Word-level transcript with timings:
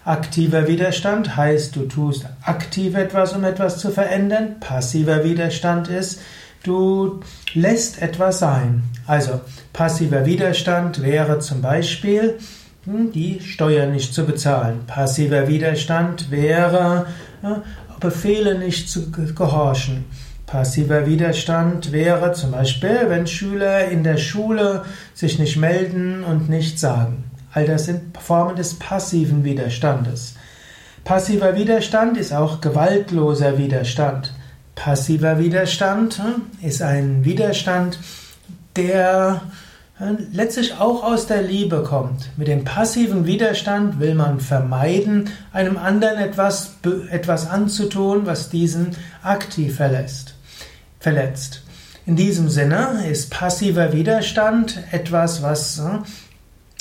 Aktiver 0.03 0.67
Widerstand 0.67 1.37
heißt, 1.37 1.75
du 1.75 1.83
tust 1.83 2.25
aktiv 2.43 2.95
etwas, 2.95 3.33
um 3.33 3.43
etwas 3.43 3.77
zu 3.77 3.91
verändern. 3.91 4.59
Passiver 4.59 5.23
Widerstand 5.23 5.89
ist, 5.89 6.21
du 6.63 7.19
lässt 7.53 8.01
etwas 8.01 8.39
sein. 8.39 8.83
Also 9.05 9.41
passiver 9.73 10.25
Widerstand 10.25 11.03
wäre 11.03 11.37
zum 11.39 11.61
Beispiel, 11.61 12.39
hm, 12.85 13.11
die 13.11 13.41
Steuer 13.41 13.85
nicht 13.85 14.13
zu 14.13 14.25
bezahlen. 14.25 14.79
Passiver 14.87 15.47
Widerstand 15.47 16.31
wäre, 16.31 17.05
Befehle 17.99 18.57
nicht 18.57 18.89
zu 18.89 19.11
gehorchen. 19.11 20.05
Passiver 20.47 21.05
Widerstand 21.05 21.91
wäre 21.91 22.33
zum 22.33 22.51
Beispiel, 22.51 23.05
wenn 23.07 23.27
Schüler 23.27 23.85
in 23.85 24.03
der 24.03 24.17
Schule 24.17 24.83
sich 25.13 25.37
nicht 25.37 25.57
melden 25.57 26.23
und 26.23 26.49
nichts 26.49 26.81
sagen. 26.81 27.30
All 27.53 27.65
das 27.65 27.85
sind 27.85 28.17
Formen 28.17 28.55
des 28.55 28.75
passiven 28.75 29.43
Widerstandes. 29.43 30.35
Passiver 31.03 31.55
Widerstand 31.55 32.17
ist 32.17 32.31
auch 32.31 32.61
gewaltloser 32.61 33.57
Widerstand. 33.57 34.33
Passiver 34.75 35.39
Widerstand 35.39 36.19
hm, 36.19 36.43
ist 36.61 36.81
ein 36.81 37.25
Widerstand, 37.25 37.99
der 38.75 39.41
hm, 39.97 40.17
letztlich 40.31 40.79
auch 40.79 41.03
aus 41.03 41.27
der 41.27 41.41
Liebe 41.41 41.83
kommt. 41.83 42.29
Mit 42.37 42.47
dem 42.47 42.63
passiven 42.63 43.25
Widerstand 43.25 43.99
will 43.99 44.15
man 44.15 44.39
vermeiden, 44.39 45.29
einem 45.51 45.77
anderen 45.77 46.19
etwas, 46.19 46.75
etwas 47.09 47.49
anzutun, 47.49 48.25
was 48.25 48.49
diesen 48.49 48.95
aktiv 49.23 49.75
verlässt, 49.75 50.35
verletzt. 50.99 51.63
In 52.05 52.15
diesem 52.15 52.49
Sinne 52.49 53.05
ist 53.09 53.29
passiver 53.29 53.91
Widerstand 53.93 54.83
etwas, 54.91 55.43
was 55.43 55.79
hm, 55.79 56.03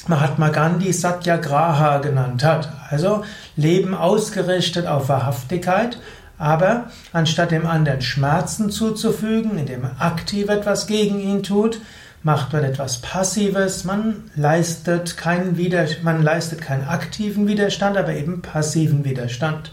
Mahatma 0.09 0.49
Gandhi 0.49 0.93
Satyagraha 0.93 1.99
genannt 1.99 2.45
hat. 2.45 2.73
Also 2.91 3.25
Leben 3.57 3.95
ausgerichtet 3.95 4.87
auf 4.87 5.09
Wahrhaftigkeit, 5.09 5.99
aber 6.39 6.91
anstatt 7.13 7.51
dem 7.51 7.67
anderen 7.67 8.01
Schmerzen 8.01 8.71
zuzufügen, 8.71 9.59
indem 9.59 9.83
man 9.83 9.97
aktiv 9.99 10.49
etwas 10.49 10.87
gegen 10.87 11.21
ihn 11.21 11.43
tut, 11.43 11.81
macht 12.23 12.53
man 12.53 12.65
etwas 12.65 12.99
Passives, 12.99 13.85
man 13.85 14.31
leistet 14.37 15.17
keinen, 15.17 15.57
Wider 15.57 15.87
man 16.03 16.23
leistet 16.23 16.61
keinen 16.61 16.87
aktiven 16.87 17.47
Widerstand, 17.47 17.97
aber 17.97 18.15
eben 18.15 18.43
passiven 18.43 19.05
Widerstand. 19.05 19.73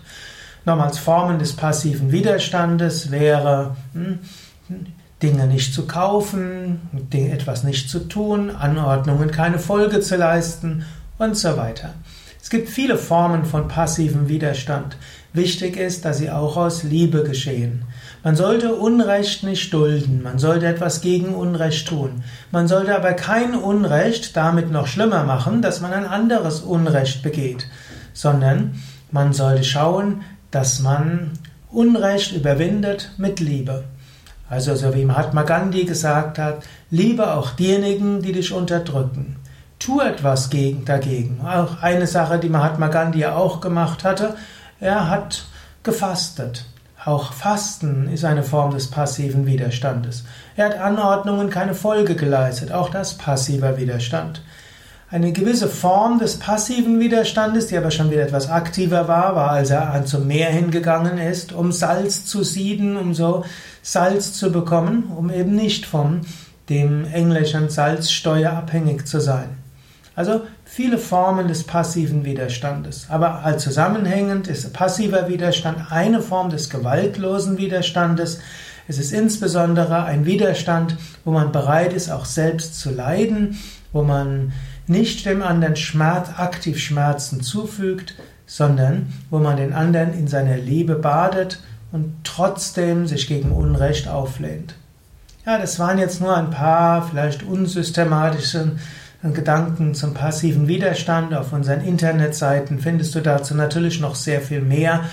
Nochmals 0.65 0.97
Formen 0.97 1.39
des 1.39 1.55
passiven 1.55 2.11
Widerstandes 2.11 3.11
wäre 3.11 3.75
hm, 3.93 4.19
Dinge 5.21 5.47
nicht 5.47 5.73
zu 5.73 5.87
kaufen, 5.87 6.79
etwas 7.11 7.63
nicht 7.63 7.89
zu 7.89 8.07
tun, 8.07 8.51
Anordnungen 8.51 9.31
keine 9.31 9.57
Folge 9.57 9.99
zu 9.99 10.15
leisten 10.15 10.85
und 11.17 11.35
so 11.35 11.57
weiter. 11.57 11.93
Es 12.41 12.51
gibt 12.51 12.69
viele 12.69 12.97
Formen 12.97 13.43
von 13.43 13.67
passivem 13.67 14.29
Widerstand. 14.29 14.95
Wichtig 15.33 15.75
ist, 15.75 16.05
dass 16.05 16.19
sie 16.19 16.29
auch 16.29 16.55
aus 16.55 16.83
Liebe 16.83 17.23
geschehen. 17.23 17.83
Man 18.23 18.35
sollte 18.35 18.75
Unrecht 18.75 19.43
nicht 19.43 19.73
dulden, 19.73 20.21
man 20.23 20.39
sollte 20.39 20.67
etwas 20.67 21.01
gegen 21.01 21.35
Unrecht 21.35 21.87
tun. 21.87 22.23
Man 22.51 22.67
sollte 22.67 22.95
aber 22.95 23.13
kein 23.13 23.55
Unrecht 23.55 24.37
damit 24.37 24.71
noch 24.71 24.87
schlimmer 24.87 25.23
machen, 25.23 25.61
dass 25.61 25.81
man 25.81 25.93
ein 25.93 26.05
anderes 26.05 26.61
Unrecht 26.61 27.23
begeht, 27.23 27.67
sondern 28.13 28.81
man 29.11 29.33
sollte 29.33 29.63
schauen, 29.63 30.21
dass 30.51 30.79
man 30.79 31.31
Unrecht 31.71 32.33
überwindet 32.33 33.11
mit 33.17 33.39
Liebe. 33.39 33.83
Also 34.49 34.75
so 34.75 34.95
wie 34.95 35.05
Mahatma 35.05 35.43
Gandhi 35.43 35.83
gesagt 35.83 36.39
hat, 36.39 36.63
liebe 36.89 37.33
auch 37.33 37.51
diejenigen, 37.51 38.21
die 38.21 38.31
dich 38.31 38.53
unterdrücken. 38.53 39.35
Tu 39.79 39.99
etwas 39.99 40.49
gegen, 40.49 40.85
dagegen. 40.85 41.41
Auch 41.45 41.81
eine 41.83 42.07
Sache, 42.07 42.39
die 42.39 42.49
Mahatma 42.49 42.87
Gandhi 42.87 43.19
ja 43.19 43.35
auch 43.35 43.61
gemacht 43.61 44.03
hatte, 44.03 44.35
er 44.79 45.09
hat 45.09 45.45
gefastet. 45.83 46.65
Auch 47.03 47.31
Fasten 47.31 48.09
ist 48.11 48.25
eine 48.25 48.43
Form 48.43 48.71
des 48.71 48.89
passiven 48.89 49.45
Widerstandes. 49.45 50.25
Er 50.55 50.65
hat 50.65 50.79
Anordnungen 50.79 51.49
keine 51.49 51.73
Folge 51.73 52.15
geleistet, 52.15 52.71
auch 52.71 52.89
das 52.89 53.17
passiver 53.17 53.77
Widerstand. 53.77 54.41
Eine 55.09 55.31
gewisse 55.31 55.69
Form 55.69 56.19
des 56.19 56.37
passiven 56.37 56.99
Widerstandes, 56.99 57.67
die 57.67 57.77
aber 57.77 57.91
schon 57.91 58.11
wieder 58.11 58.23
etwas 58.23 58.49
aktiver 58.49 59.07
war, 59.07 59.37
war, 59.37 59.51
als 59.51 59.69
er 59.69 60.03
zum 60.05 60.27
Meer 60.27 60.49
hingegangen 60.49 61.17
ist, 61.17 61.53
um 61.53 61.71
Salz 61.71 62.25
zu 62.25 62.43
sieden, 62.43 62.97
um 62.97 63.13
so 63.13 63.45
Salz 63.81 64.33
zu 64.33 64.51
bekommen, 64.51 65.05
um 65.15 65.29
eben 65.29 65.55
nicht 65.55 65.85
von 65.85 66.21
dem 66.67 67.05
englischen 67.05 67.69
Salzsteuer 67.69 68.51
abhängig 68.51 69.07
zu 69.07 69.21
sein. 69.21 69.47
Also 70.13 70.41
viele 70.65 70.97
Formen 70.97 71.47
des 71.47 71.63
passiven 71.63 72.25
Widerstandes. 72.25 73.05
Aber 73.09 73.45
als 73.45 73.63
zusammenhängend 73.63 74.49
ist 74.49 74.73
passiver 74.73 75.29
Widerstand 75.29 75.89
eine 75.89 76.21
Form 76.21 76.49
des 76.49 76.69
gewaltlosen 76.69 77.57
Widerstandes. 77.57 78.39
Es 78.89 78.97
ist 78.97 79.13
insbesondere 79.13 80.03
ein 80.03 80.25
Widerstand, 80.25 80.97
wo 81.23 81.31
man 81.31 81.53
bereit 81.53 81.93
ist, 81.93 82.09
auch 82.09 82.25
selbst 82.25 82.77
zu 82.77 82.89
leiden, 82.89 83.57
wo 83.93 84.03
man 84.03 84.51
nicht 84.87 85.25
dem 85.25 85.41
anderen 85.41 85.75
Schmerz, 85.75 86.29
aktiv 86.37 86.79
Schmerzen 86.79 87.41
zufügt, 87.41 88.15
sondern 88.45 89.13
wo 89.29 89.39
man 89.39 89.57
den 89.57 89.73
anderen 89.73 90.13
in 90.13 90.27
seiner 90.27 90.57
Liebe 90.57 90.95
badet 90.95 91.61
und 91.91 92.13
trotzdem 92.23 93.07
sich 93.07 93.27
gegen 93.27 93.51
Unrecht 93.51 94.07
auflehnt. 94.07 94.75
Ja, 95.45 95.57
das 95.57 95.79
waren 95.79 95.97
jetzt 95.97 96.19
nur 96.21 96.35
ein 96.35 96.49
paar 96.49 97.07
vielleicht 97.07 97.43
unsystematische 97.43 98.73
Gedanken 99.23 99.95
zum 99.95 100.13
passiven 100.13 100.67
Widerstand. 100.67 101.33
Auf 101.33 101.53
unseren 101.53 101.81
Internetseiten 101.81 102.79
findest 102.79 103.15
du 103.15 103.21
dazu 103.21 103.55
natürlich 103.55 103.99
noch 103.99 104.15
sehr 104.15 104.41
viel 104.41 104.61
mehr. 104.61 105.05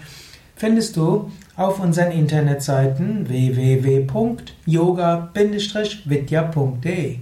findest 0.54 0.96
du 0.96 1.30
auf 1.56 1.80
unseren 1.80 2.12
Internetseiten 2.12 3.26
www.yoga-vidya.de 3.28 4.52
yoga-vidya.de 4.66 7.18